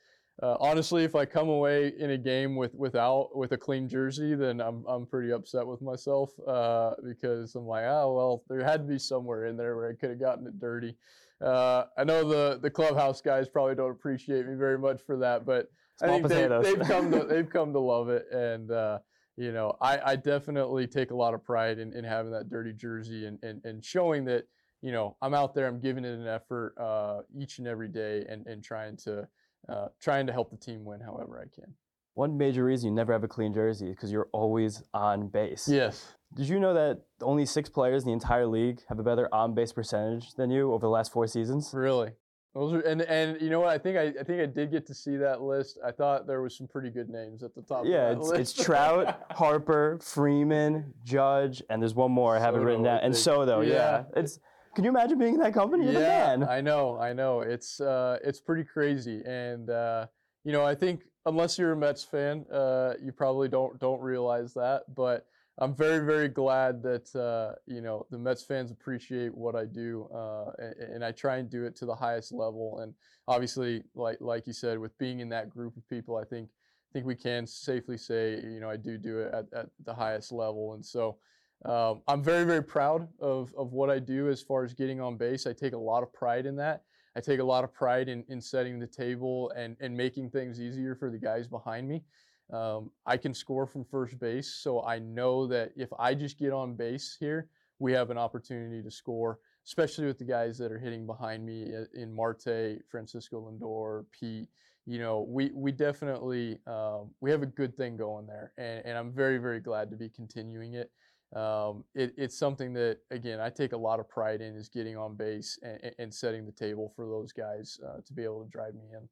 Uh, 0.42 0.56
honestly, 0.60 1.02
if 1.04 1.14
I 1.16 1.24
come 1.24 1.48
away 1.48 1.92
in 1.98 2.10
a 2.12 2.18
game 2.18 2.54
with 2.56 2.72
without 2.74 3.36
with 3.36 3.52
a 3.52 3.56
clean 3.56 3.88
jersey, 3.88 4.34
then 4.34 4.60
I'm 4.60 4.84
I'm 4.88 5.04
pretty 5.06 5.32
upset 5.32 5.64
with 5.66 5.80
myself 5.82 6.30
uh, 6.46 6.92
because 7.04 7.54
I'm 7.56 7.66
like, 7.66 7.84
oh 7.86 8.14
well, 8.14 8.42
there 8.48 8.64
had 8.64 8.82
to 8.82 8.86
be 8.88 8.98
somewhere 9.00 9.46
in 9.46 9.56
there 9.56 9.76
where 9.76 9.90
I 9.90 9.94
could 9.94 10.10
have 10.10 10.20
gotten 10.20 10.46
it 10.46 10.58
dirty. 10.60 10.96
Uh, 11.40 11.84
I 11.96 12.04
know 12.04 12.28
the 12.28 12.58
the 12.60 12.70
clubhouse 12.70 13.20
guys 13.20 13.48
probably 13.48 13.74
don't 13.74 13.90
appreciate 13.90 14.46
me 14.46 14.54
very 14.54 14.78
much 14.78 15.00
for 15.02 15.16
that, 15.18 15.46
but 15.46 15.68
Small 15.98 16.10
I 16.10 16.14
think 16.14 16.28
they, 16.28 16.48
they've 16.62 16.86
come 16.86 17.10
to 17.12 17.24
they've 17.28 17.48
come 17.48 17.72
to 17.72 17.78
love 17.78 18.08
it, 18.08 18.26
and 18.32 18.70
uh, 18.70 18.98
you 19.36 19.52
know, 19.52 19.76
I, 19.80 20.00
I 20.12 20.16
definitely 20.16 20.88
take 20.88 21.12
a 21.12 21.16
lot 21.16 21.34
of 21.34 21.44
pride 21.44 21.78
in, 21.78 21.92
in 21.92 22.02
having 22.02 22.32
that 22.32 22.50
dirty 22.50 22.72
jersey 22.72 23.26
and, 23.26 23.38
and 23.42 23.60
and 23.64 23.84
showing 23.84 24.24
that 24.24 24.44
you 24.82 24.90
know 24.90 25.16
I'm 25.22 25.32
out 25.32 25.54
there, 25.54 25.66
I'm 25.68 25.80
giving 25.80 26.04
it 26.04 26.18
an 26.18 26.26
effort 26.26 26.74
uh, 26.78 27.20
each 27.36 27.58
and 27.58 27.68
every 27.68 27.88
day, 27.88 28.24
and 28.28 28.46
and 28.46 28.62
trying 28.62 28.96
to 29.04 29.28
uh, 29.68 29.88
trying 30.00 30.26
to 30.26 30.32
help 30.32 30.50
the 30.50 30.56
team 30.56 30.84
win 30.84 31.00
however 31.00 31.38
I 31.40 31.54
can. 31.54 31.72
One 32.14 32.36
major 32.36 32.64
reason 32.64 32.88
you 32.88 32.94
never 32.94 33.12
have 33.12 33.22
a 33.22 33.28
clean 33.28 33.54
jersey 33.54 33.90
is 33.90 33.94
because 33.94 34.10
you're 34.10 34.28
always 34.32 34.82
on 34.92 35.28
base. 35.28 35.68
Yes. 35.68 36.14
Did 36.34 36.48
you 36.48 36.60
know 36.60 36.74
that 36.74 37.02
only 37.22 37.46
six 37.46 37.68
players 37.68 38.02
in 38.02 38.08
the 38.08 38.12
entire 38.12 38.46
league 38.46 38.80
have 38.88 38.98
a 38.98 39.02
better 39.02 39.32
on 39.32 39.54
base 39.54 39.72
percentage 39.72 40.34
than 40.34 40.50
you 40.50 40.72
over 40.72 40.86
the 40.86 40.90
last 40.90 41.12
four 41.12 41.26
seasons? 41.26 41.70
Really. 41.72 42.12
Those 42.54 42.72
are, 42.72 42.80
and 42.80 43.02
and 43.02 43.40
you 43.40 43.50
know 43.50 43.60
what? 43.60 43.68
I 43.68 43.78
think 43.78 43.96
I, 43.96 44.20
I 44.20 44.24
think 44.24 44.40
I 44.40 44.46
did 44.46 44.70
get 44.70 44.86
to 44.86 44.94
see 44.94 45.16
that 45.16 45.42
list. 45.42 45.78
I 45.84 45.92
thought 45.92 46.26
there 46.26 46.42
was 46.42 46.56
some 46.56 46.66
pretty 46.66 46.90
good 46.90 47.08
names 47.08 47.42
at 47.42 47.54
the 47.54 47.62
top. 47.62 47.84
Yeah, 47.86 48.12
it's, 48.12 48.30
it's 48.30 48.52
Trout, 48.52 49.26
Harper, 49.30 49.98
Freeman, 50.02 50.94
Judge, 51.04 51.62
and 51.70 51.80
there's 51.80 51.94
one 51.94 52.10
more 52.10 52.36
I 52.36 52.40
haven't 52.40 52.64
written 52.64 52.84
Soto, 52.84 52.90
I 52.90 52.96
down. 52.96 53.04
And. 53.04 53.16
Soto, 53.16 53.60
yeah. 53.60 53.72
Yeah. 53.74 54.04
It's 54.16 54.40
can 54.74 54.84
you 54.84 54.90
imagine 54.90 55.18
being 55.18 55.34
in 55.34 55.40
that 55.40 55.54
company? 55.54 55.84
You're 55.84 56.00
yeah, 56.00 56.32
the 56.34 56.38
man. 56.38 56.48
I 56.48 56.60
know, 56.60 56.98
I 56.98 57.12
know. 57.12 57.40
It's 57.40 57.80
uh, 57.80 58.18
it's 58.22 58.40
pretty 58.40 58.64
crazy, 58.64 59.22
and 59.26 59.68
uh, 59.70 60.06
you 60.44 60.52
know, 60.52 60.64
I 60.64 60.74
think 60.74 61.02
unless 61.26 61.58
you're 61.58 61.72
a 61.72 61.76
Mets 61.76 62.04
fan, 62.04 62.44
uh, 62.52 62.94
you 63.02 63.12
probably 63.12 63.48
don't 63.48 63.78
don't 63.78 64.00
realize 64.00 64.54
that. 64.54 64.82
But 64.94 65.26
I'm 65.60 65.74
very, 65.74 66.06
very 66.06 66.28
glad 66.28 66.82
that 66.84 67.14
uh, 67.16 67.56
you 67.66 67.80
know 67.80 68.06
the 68.10 68.18
Mets 68.18 68.44
fans 68.44 68.70
appreciate 68.70 69.34
what 69.34 69.56
I 69.56 69.64
do, 69.64 70.08
uh, 70.14 70.52
and, 70.58 70.74
and 70.94 71.04
I 71.04 71.12
try 71.12 71.36
and 71.38 71.50
do 71.50 71.64
it 71.64 71.74
to 71.76 71.86
the 71.86 71.94
highest 71.94 72.32
level. 72.32 72.78
And 72.80 72.94
obviously, 73.26 73.82
like 73.94 74.18
like 74.20 74.46
you 74.46 74.52
said, 74.52 74.78
with 74.78 74.96
being 74.98 75.20
in 75.20 75.28
that 75.30 75.50
group 75.50 75.76
of 75.76 75.88
people, 75.88 76.16
I 76.16 76.24
think 76.24 76.48
I 76.48 76.92
think 76.92 77.06
we 77.06 77.16
can 77.16 77.46
safely 77.46 77.98
say, 77.98 78.40
you 78.42 78.60
know, 78.60 78.70
I 78.70 78.76
do 78.76 78.96
do 78.96 79.18
it 79.18 79.34
at, 79.34 79.46
at 79.52 79.66
the 79.84 79.94
highest 79.94 80.32
level. 80.32 80.74
And 80.74 80.84
so 80.84 81.18
um, 81.64 82.02
I'm 82.08 82.22
very, 82.22 82.44
very 82.44 82.62
proud 82.62 83.08
of, 83.20 83.52
of 83.58 83.72
what 83.72 83.90
I 83.90 83.98
do 83.98 84.30
as 84.30 84.40
far 84.40 84.64
as 84.64 84.72
getting 84.72 85.00
on 85.00 85.16
base. 85.16 85.46
I 85.46 85.52
take 85.52 85.74
a 85.74 85.78
lot 85.78 86.02
of 86.02 86.12
pride 86.12 86.46
in 86.46 86.56
that. 86.56 86.84
I 87.16 87.20
take 87.20 87.40
a 87.40 87.44
lot 87.44 87.64
of 87.64 87.74
pride 87.74 88.08
in, 88.08 88.24
in 88.28 88.40
setting 88.40 88.78
the 88.78 88.86
table 88.86 89.52
and, 89.56 89.76
and 89.80 89.94
making 89.94 90.30
things 90.30 90.60
easier 90.60 90.94
for 90.94 91.10
the 91.10 91.18
guys 91.18 91.48
behind 91.48 91.88
me. 91.88 92.04
Um, 92.52 92.90
I 93.04 93.16
can 93.16 93.34
score 93.34 93.66
from 93.66 93.84
first 93.84 94.18
base, 94.18 94.54
so 94.54 94.82
I 94.82 94.98
know 94.98 95.46
that 95.48 95.72
if 95.76 95.90
I 95.98 96.14
just 96.14 96.38
get 96.38 96.52
on 96.52 96.74
base 96.74 97.16
here, 97.18 97.48
we 97.78 97.92
have 97.92 98.10
an 98.10 98.18
opportunity 98.18 98.82
to 98.82 98.90
score, 98.90 99.38
especially 99.66 100.06
with 100.06 100.18
the 100.18 100.24
guys 100.24 100.58
that 100.58 100.72
are 100.72 100.78
hitting 100.78 101.06
behind 101.06 101.44
me 101.44 101.74
uh, 101.74 101.84
in 101.94 102.14
Marte, 102.14 102.82
Francisco 102.90 103.50
Lindor, 103.50 104.04
Pete. 104.18 104.48
You 104.86 104.98
know, 104.98 105.26
we 105.28 105.50
we 105.54 105.72
definitely 105.72 106.58
um, 106.66 107.10
we 107.20 107.30
have 107.30 107.42
a 107.42 107.46
good 107.46 107.76
thing 107.76 107.96
going 107.96 108.26
there, 108.26 108.52
and, 108.56 108.84
and 108.86 108.98
I'm 108.98 109.12
very 109.12 109.38
very 109.38 109.60
glad 109.60 109.90
to 109.90 109.96
be 109.96 110.08
continuing 110.08 110.74
it. 110.74 110.90
Um, 111.36 111.84
it, 111.94 112.14
it's 112.16 112.38
something 112.38 112.72
that 112.72 113.00
again 113.10 113.38
I 113.38 113.50
take 113.50 113.74
a 113.74 113.76
lot 113.76 114.00
of 114.00 114.08
pride 114.08 114.40
in 114.40 114.56
is 114.56 114.70
getting 114.70 114.96
on 114.96 115.14
base 115.14 115.58
and, 115.62 115.92
and 115.98 116.14
setting 116.14 116.46
the 116.46 116.52
table 116.52 116.90
for 116.96 117.04
those 117.04 117.32
guys 117.32 117.78
uh, 117.86 118.00
to 118.06 118.12
be 118.14 118.24
able 118.24 118.42
to 118.42 118.50
drive 118.50 118.74
me 118.74 118.86
in. 118.94 119.06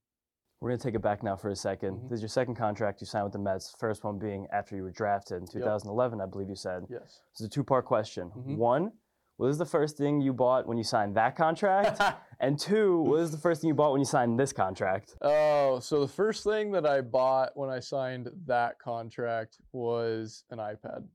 We're 0.61 0.71
gonna 0.71 0.79
take 0.79 0.95
it 0.95 1.03
back 1.03 1.23
now 1.23 1.37
for 1.37 1.51
a 1.51 1.57
2nd 1.57 1.99
Mhm. 1.99 2.09
This 2.09 2.17
is 2.19 2.23
your 2.23 2.29
second 2.31 2.55
contract 2.55 3.01
you 3.01 3.07
signed 3.07 3.25
with 3.25 3.33
the 3.35 3.39
Mets. 3.39 3.75
First 3.79 4.05
one 4.05 4.19
being 4.19 4.47
after 4.51 4.75
you 4.75 4.83
were 4.83 4.91
drafted 4.91 5.43
in 5.43 5.47
2011, 5.47 6.21
I 6.21 6.27
believe 6.27 6.49
you 6.49 6.55
said. 6.57 6.87
Yes. 6.89 7.21
It's 7.33 7.43
a 7.43 7.49
two-part 7.49 7.85
question. 7.85 8.31
Mhm. 8.31 8.57
One, 8.57 8.93
what 9.37 9.49
is 9.49 9.59
the 9.59 9.67
first 9.67 9.99
thing 9.99 10.23
you 10.23 10.33
bought 10.33 10.67
when 10.67 10.79
you 10.79 10.85
signed 10.85 11.15
that 11.17 11.37
contract? 11.37 12.01
and 12.41 12.59
two, 12.59 13.03
what 13.03 13.21
is 13.21 13.33
the 13.33 13.37
first 13.39 13.61
thing 13.61 13.69
you 13.69 13.75
bought 13.75 13.93
when 13.93 14.01
you 14.01 14.07
signed 14.07 14.41
this 14.41 14.55
contract? 14.55 15.15
Oh, 15.21 15.79
so 15.81 16.01
the 16.01 16.09
first 16.09 16.43
thing 16.43 16.71
that 16.73 16.87
I 16.87 17.03
bought 17.03 17.55
when 17.55 17.69
I 17.69 17.81
signed 17.81 18.31
that 18.47 18.79
contract 18.79 19.59
was 19.73 20.45
an 20.51 20.57
iPad. 20.59 21.07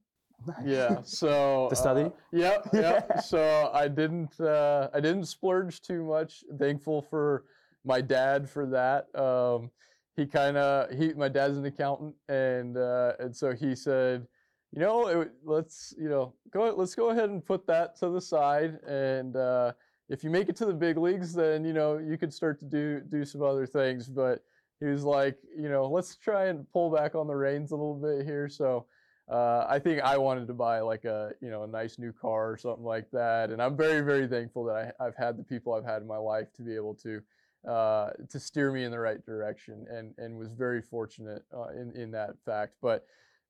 Yeah. 0.63 1.01
So 1.01 1.67
To 1.71 1.75
study? 1.75 2.03
uh, 2.03 2.09
yep. 2.31 2.67
Yep. 2.73 3.21
so 3.23 3.71
I 3.73 3.87
didn't. 3.87 4.39
Uh, 4.39 4.89
I 4.93 4.99
didn't 4.99 5.25
splurge 5.25 5.81
too 5.81 6.03
much. 6.03 6.43
Thankful 6.59 7.01
for 7.01 7.45
my 7.85 8.01
dad 8.01 8.49
for 8.49 8.65
that. 8.67 9.07
Um, 9.19 9.71
he 10.15 10.25
kind 10.25 10.57
of 10.57 10.91
he. 10.91 11.13
My 11.13 11.29
dad's 11.29 11.57
an 11.57 11.65
accountant, 11.65 12.15
and 12.29 12.77
uh, 12.77 13.13
and 13.19 13.35
so 13.35 13.53
he 13.53 13.75
said, 13.75 14.27
you 14.73 14.79
know, 14.81 15.07
it, 15.07 15.31
let's 15.43 15.93
you 15.97 16.09
know 16.09 16.33
go. 16.51 16.73
Let's 16.75 16.95
go 16.95 17.09
ahead 17.09 17.29
and 17.29 17.43
put 17.45 17.65
that 17.67 17.97
to 17.99 18.09
the 18.09 18.21
side, 18.21 18.79
and 18.87 19.35
uh, 19.35 19.71
if 20.09 20.23
you 20.23 20.29
make 20.29 20.49
it 20.49 20.55
to 20.57 20.65
the 20.65 20.73
big 20.73 20.97
leagues, 20.97 21.33
then 21.33 21.63
you 21.65 21.73
know 21.73 21.97
you 21.97 22.17
could 22.17 22.33
start 22.33 22.59
to 22.59 22.65
do 22.65 23.01
do 23.01 23.25
some 23.25 23.41
other 23.41 23.65
things, 23.65 24.07
but. 24.07 24.43
he 24.81 24.87
was 24.87 25.03
like, 25.03 25.37
you 25.55 25.69
know, 25.69 25.85
let's 25.85 26.15
try 26.15 26.47
and 26.47 26.65
pull 26.73 26.89
back 26.89 27.13
on 27.13 27.27
the 27.27 27.35
reins 27.35 27.71
a 27.71 27.75
little 27.75 27.93
bit 27.93 28.25
here. 28.25 28.49
So 28.49 28.87
uh, 29.29 29.65
I 29.69 29.77
think 29.77 30.01
I 30.01 30.17
wanted 30.17 30.47
to 30.47 30.55
buy 30.55 30.79
like 30.79 31.05
a 31.05 31.33
you 31.39 31.51
know 31.51 31.63
a 31.63 31.67
nice 31.67 31.99
new 31.99 32.11
car 32.11 32.51
or 32.51 32.57
something 32.57 32.83
like 32.83 33.09
that, 33.11 33.51
and 33.51 33.61
I'm 33.61 33.77
very 33.77 34.01
very 34.01 34.27
thankful 34.27 34.63
that 34.65 34.95
I, 34.99 35.05
I've 35.05 35.15
had 35.15 35.37
the 35.37 35.43
people 35.43 35.73
I've 35.73 35.85
had 35.85 36.01
in 36.01 36.07
my 36.07 36.17
life 36.17 36.51
to 36.53 36.63
be 36.63 36.75
able 36.75 36.95
to 36.95 37.21
uh, 37.67 38.11
to 38.29 38.39
steer 38.39 38.71
me 38.71 38.83
in 38.83 38.91
the 38.91 38.99
right 38.99 39.23
direction, 39.25 39.85
and 39.89 40.13
and 40.17 40.37
was 40.37 40.49
very 40.51 40.81
fortunate 40.81 41.43
uh, 41.55 41.69
in 41.69 41.91
in 41.95 42.11
that 42.11 42.31
fact. 42.45 42.73
But 42.81 43.05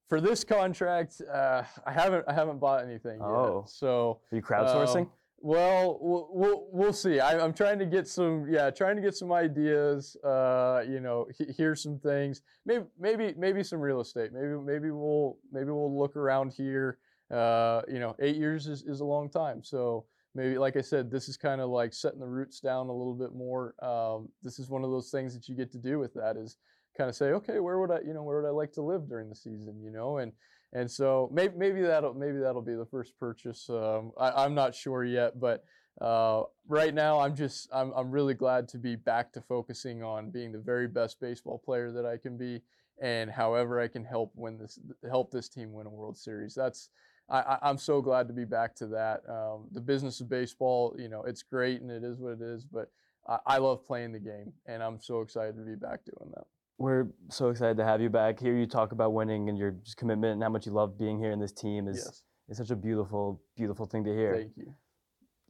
for 0.10 0.20
this 0.20 0.44
contract, 0.44 1.22
uh, 1.32 1.64
I 1.86 1.92
haven't 1.92 2.26
I 2.28 2.34
haven't 2.34 2.60
bought 2.60 2.84
anything 2.84 3.20
Oh. 3.22 3.62
yet. 3.62 3.70
So 3.70 4.20
Are 4.32 4.36
you 4.36 4.42
crowdsourcing? 4.42 5.02
um, 5.02 5.12
well, 5.44 5.98
we'll 6.02 6.30
we'll, 6.32 6.68
we'll 6.72 6.94
see. 6.94 7.20
I, 7.20 7.40
I'm 7.44 7.54
trying 7.54 7.80
to 7.80 7.86
get 7.88 8.08
some, 8.08 8.46
yeah, 8.48 8.70
trying 8.70 8.96
to 8.98 9.02
get 9.02 9.16
some 9.16 9.32
ideas. 9.32 10.16
Uh, 10.24 10.84
you 10.88 11.00
know, 11.00 11.26
he, 11.36 11.46
here's 11.58 11.82
some 11.82 11.98
things. 11.98 12.42
Maybe 12.66 12.86
maybe 13.00 13.34
maybe 13.38 13.64
some 13.64 13.80
real 13.80 14.02
estate. 14.02 14.34
Maybe 14.34 14.50
maybe 14.64 14.92
we'll 14.92 15.38
maybe 15.52 15.72
we'll 15.72 15.98
look 15.98 16.16
around 16.16 16.52
here. 16.54 17.00
Uh, 17.32 17.82
you 17.88 17.98
know, 18.00 18.14
eight 18.20 18.36
years 18.36 18.68
is, 18.68 18.84
is 18.84 19.00
a 19.00 19.06
long 19.06 19.30
time. 19.30 19.64
So 19.64 20.06
maybe, 20.36 20.58
like 20.58 20.78
I 20.78 20.82
said, 20.82 21.12
this 21.12 21.28
is 21.30 21.38
kind 21.38 21.62
of 21.62 21.70
like 21.70 21.94
setting 21.94 22.20
the 22.20 22.28
roots 22.28 22.60
down 22.60 22.88
a 22.88 22.94
little 22.94 23.14
bit 23.14 23.34
more. 23.34 23.76
Um, 23.84 24.30
this 24.44 24.60
is 24.60 24.70
one 24.70 24.84
of 24.84 24.92
those 24.92 25.10
things 25.10 25.34
that 25.34 25.48
you 25.48 25.56
get 25.56 25.72
to 25.74 25.78
do 25.78 26.00
with 26.00 26.14
that 26.14 26.38
is 26.38 26.58
kind 26.98 27.10
of 27.10 27.16
say, 27.16 27.28
okay, 27.28 27.60
where 27.60 27.80
would 27.80 27.92
I, 27.92 28.00
you 28.06 28.14
know, 28.14 28.24
where 28.24 28.42
would 28.42 28.48
I 28.48 28.52
like 28.52 28.74
to 28.74 28.82
live 28.82 29.08
during 29.08 29.30
the 29.30 29.36
season? 29.36 29.82
You 29.84 29.92
know, 29.92 30.18
and 30.18 30.32
and 30.74 30.90
so 30.90 31.30
maybe 31.34 31.54
maybe 31.58 31.82
that'll 31.82 32.14
maybe 32.14 32.40
that'll 32.40 32.62
be 32.62 32.76
the 32.76 32.86
first 32.86 33.18
purchase. 33.20 33.70
Um, 33.70 34.12
I, 34.20 34.46
I'm 34.46 34.56
not 34.56 34.74
sure 34.76 35.04
yet, 35.04 35.40
but 35.40 35.64
uh, 36.00 36.44
right 36.68 36.94
now 36.94 37.20
I'm 37.20 37.36
just 37.36 37.68
I'm 37.74 37.92
I'm 37.92 38.12
really 38.12 38.34
glad 38.34 38.68
to 38.70 38.78
be 38.78 38.96
back 38.96 39.34
to 39.34 39.42
focusing 39.42 40.04
on 40.04 40.32
being 40.32 40.52
the 40.52 40.60
very 40.60 40.88
best 40.88 41.20
baseball 41.20 41.62
player 41.64 41.92
that 41.92 42.06
I 42.06 42.18
can 42.18 42.38
be, 42.38 42.62
and 43.02 43.30
however 43.30 43.80
I 43.80 43.88
can 43.88 44.06
help 44.06 44.32
win 44.36 44.58
this 44.58 44.80
help 45.10 45.32
this 45.32 45.50
team 45.50 45.74
win 45.74 45.88
a 45.88 45.90
World 45.90 46.18
Series. 46.18 46.56
That's 46.56 46.90
I, 47.32 47.40
I- 47.40 47.70
I'm 47.70 47.78
so 47.78 48.02
glad 48.02 48.28
to 48.28 48.34
be 48.34 48.46
back 48.46 48.76
to 48.76 48.88
that. 48.88 49.22
Um, 49.28 49.68
the 49.72 49.82
business 49.82 50.20
of 50.22 50.30
baseball, 50.30 50.94
you 51.00 51.08
know, 51.08 51.24
it's 51.24 51.42
great 51.42 51.82
and 51.82 51.90
it 51.90 52.04
is 52.04 52.20
what 52.20 52.34
it 52.34 52.42
is, 52.42 52.66
but 52.66 52.92
I, 53.28 53.38
I 53.46 53.58
love 53.58 53.86
playing 53.86 54.12
the 54.12 54.20
game, 54.20 54.52
and 54.66 54.84
I'm 54.84 55.00
so 55.02 55.22
excited 55.22 55.56
to 55.56 55.62
be 55.64 55.76
back 55.76 56.02
doing 56.06 56.32
that. 56.36 56.44
We're 56.78 57.08
so 57.30 57.50
excited 57.50 57.78
to 57.78 57.86
have 57.86 58.02
you 58.02 58.10
back. 58.10 58.40
Here 58.40 58.56
you 58.58 58.66
talk 58.66 58.92
about 58.92 59.14
winning 59.14 59.50
and 59.50 59.58
your 59.58 59.72
just 59.72 59.98
commitment 59.98 60.34
and 60.34 60.44
how 60.44 60.50
much 60.50 60.66
you 60.66 60.72
love 60.72 60.98
being 60.98 61.20
here 61.20 61.32
in 61.32 61.40
this 61.40 61.52
team 61.52 61.88
is 61.88 61.98
Yes, 61.98 62.24
is 62.50 62.58
such 62.58 62.72
a 62.72 62.76
beautiful, 62.76 63.40
beautiful 63.56 63.86
thing 63.86 64.04
to 64.04 64.14
hear. 64.14 64.36
thank 64.36 64.58
you. 64.58 64.74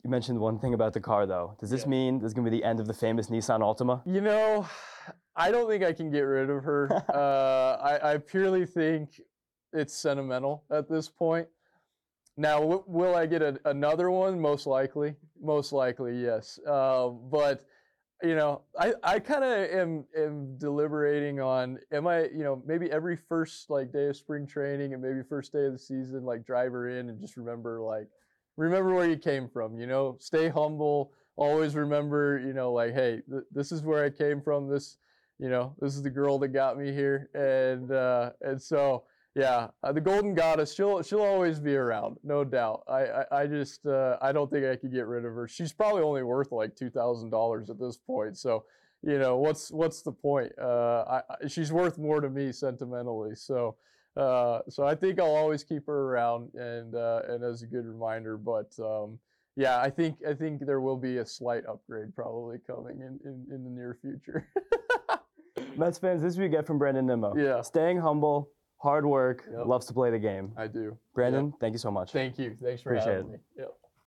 You 0.04 0.10
mentioned 0.10 0.40
one 0.40 0.60
thing 0.60 0.74
about 0.74 0.94
the 0.94 1.00
car 1.00 1.26
though. 1.26 1.56
Does 1.60 1.70
this 1.70 1.84
Yeah. 1.84 1.90
mean 1.90 2.20
this 2.20 2.28
is 2.28 2.34
gonna 2.34 2.50
be 2.50 2.58
the 2.58 2.64
end 2.66 2.80
of 2.82 2.88
the 2.88 2.94
famous 2.94 3.30
Nissan 3.30 3.60
Altima? 3.62 4.02
You 4.06 4.20
know, 4.22 4.68
I 5.36 5.52
don't 5.52 5.70
think 5.70 5.84
I 5.86 5.94
can 5.94 6.12
get 6.12 6.22
rid 6.22 6.50
of 6.50 6.64
her. 6.66 6.92
uh, 7.14 7.78
I, 7.82 8.14
I 8.14 8.18
purely 8.18 8.66
think 8.66 9.22
it's 9.72 9.96
sentimental 9.96 10.66
at 10.70 10.90
this 10.90 11.08
point. 11.08 11.48
Now, 12.38 12.60
w- 12.60 12.84
will 12.88 13.16
I 13.16 13.26
get 13.26 13.42
a, 13.42 13.60
another 13.66 14.10
one? 14.10 14.40
Most 14.40 14.66
likely. 14.68 15.16
Most 15.42 15.72
likely, 15.74 16.22
yes. 16.22 16.60
Uh, 16.68 17.10
but 17.10 17.66
you 18.24 18.36
know, 18.36 18.62
I, 18.80 18.94
I 19.04 19.20
kind 19.20 19.44
of 19.44 19.52
am 19.72 20.06
am 20.16 20.58
deliberating 20.58 21.40
on 21.40 21.80
am 21.92 22.06
I 22.08 22.26
you 22.26 22.44
know 22.44 22.62
maybe 22.66 22.92
every 22.92 23.16
first 23.18 23.70
like 23.70 23.92
day 23.92 24.08
of 24.10 24.16
spring 24.16 24.46
training 24.46 24.94
and 24.94 25.02
maybe 25.02 25.22
first 25.28 25.52
day 25.52 25.66
of 25.66 25.74
the 25.74 25.80
season 25.80 26.24
like 26.24 26.46
drive 26.46 26.72
her 26.72 26.90
in 26.90 27.10
and 27.10 27.20
just 27.20 27.38
remember 27.38 27.82
like 27.82 28.08
remember 28.58 28.94
where 28.94 29.10
you 29.10 29.18
came 29.18 29.48
from. 29.50 29.78
You 29.78 29.88
know, 29.88 30.18
stay 30.20 30.50
humble 30.50 31.12
always 31.38 31.76
remember, 31.76 32.40
you 32.46 32.54
know, 32.54 32.72
like, 32.74 32.94
hey, 32.94 33.22
th- 33.30 33.44
this 33.52 33.72
is 33.72 33.82
where 33.84 34.04
I 34.04 34.10
came 34.10 34.42
from. 34.42 34.70
This, 34.70 34.98
you 35.40 35.50
know, 35.50 35.74
this 35.80 35.96
is 35.96 36.04
the 36.04 36.10
girl 36.10 36.38
that 36.40 36.50
got 36.50 36.78
me 36.78 36.92
here, 36.92 37.30
and 37.34 37.92
uh, 37.92 38.32
and 38.42 38.62
so 38.62 39.06
yeah, 39.36 39.68
uh, 39.84 39.92
the 39.92 40.02
Golden 40.02 40.34
Goddess, 40.34 40.74
she'll 40.74 41.02
she'll 41.04 41.22
always 41.22 41.60
be 41.60 41.76
around, 41.76 42.18
no 42.24 42.44
doubt. 42.44 42.84
I 42.88 43.06
I, 43.06 43.26
I 43.42 43.48
just 43.48 43.86
uh, 43.86 44.18
I 44.22 44.32
don't 44.32 44.52
think 44.52 44.66
I 44.66 44.76
could 44.76 44.92
get 44.92 45.08
rid 45.08 45.26
of 45.26 45.34
her. 45.34 45.48
She's 45.48 45.72
probably 45.72 46.02
only 46.02 46.24
worth 46.24 46.52
like 46.52 46.76
two 46.76 46.90
thousand 46.90 47.30
dollars 47.30 47.70
at 47.70 47.80
this 47.80 47.98
point, 47.98 48.38
so. 48.38 48.66
You 49.04 49.18
know 49.18 49.38
what's 49.38 49.72
what's 49.72 50.04
the 50.04 50.12
point? 50.12 50.52
Uh, 50.62 51.04
I, 51.10 51.48
she's 51.48 51.72
worth 51.72 51.98
more 51.98 52.22
to 52.22 52.30
me 52.30 52.52
sentimentally. 52.52 53.34
So, 53.34 53.76
uh, 54.16 54.60
so 54.70 54.86
I 54.86 54.94
think 54.94 55.20
I'll 55.20 55.36
always 55.36 55.64
keep 55.64 55.88
her 55.88 56.12
around 56.12 56.54
and 56.54 56.94
uh, 56.94 57.22
and 57.28 57.44
as 57.44 57.64
a 57.64 57.66
good 57.66 57.88
reminder. 57.88 58.38
But 58.38 58.72
um, 58.78 59.18
yeah, 59.56 59.80
I 59.80 59.90
think 59.90 60.18
I 60.28 60.36
think 60.36 60.64
there 60.68 60.82
will 60.82 60.98
be 60.98 61.18
a 61.18 61.26
slight 61.26 61.66
upgrade 61.66 62.16
probably 62.16 62.60
coming 62.60 63.00
in 63.02 63.20
in, 63.26 63.46
in 63.52 63.64
the 63.64 63.72
near 63.72 63.98
future. 64.02 64.48
Mets 65.78 65.98
fans, 65.98 66.22
this 66.22 66.34
is 66.34 66.38
what 66.38 66.44
you 66.44 66.50
get 66.50 66.68
from 66.68 66.78
Brandon 66.78 67.06
Nimmo. 67.06 67.36
Yeah. 67.36 67.62
Staying 67.62 68.00
humble, 68.00 68.50
hard 68.82 69.06
work, 69.06 69.46
Yep. 69.52 69.66
loves 69.68 69.86
to 69.88 69.94
play 69.94 70.10
the 70.12 70.20
game. 70.20 70.52
I 70.58 70.68
do. 70.68 70.98
Brandon, 71.14 71.54
thank 71.60 71.74
you 71.74 71.78
so 71.80 71.92
much. 71.92 72.12
Thank 72.12 72.40
you. 72.40 72.58
Thanks 72.62 72.82
for 72.82 72.94
Appreciate 72.94 73.18
having 73.18 73.34
it. 73.34 73.42
me. 73.58 73.66